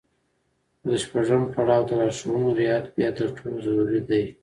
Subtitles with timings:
[0.79, 4.23] خو د شپږم پړاو د لارښوونو رعايت بيا تر ټولو ضروري دی.